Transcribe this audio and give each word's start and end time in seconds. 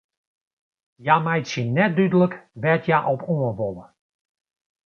Hja 1.03 1.15
meitsje 1.25 1.63
net 1.75 1.91
dúdlik 1.97 2.33
wêr't 2.61 2.85
hja 2.87 2.97
op 3.13 3.21
oan 3.33 3.53
wolle. 3.57 3.85